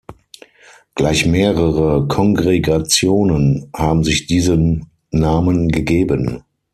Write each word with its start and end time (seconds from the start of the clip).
Gleich 0.95 1.27
mehrere 1.27 2.07
Kongregationen 2.07 3.69
haben 3.75 4.03
sich 4.03 4.25
diesen 4.25 4.89
Namen 5.11 5.67
gegeben. 5.69 6.41